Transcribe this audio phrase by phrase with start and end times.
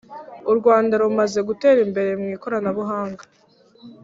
[0.51, 3.23] Urwanda rumaze gutera imbere mwi koranabuhanga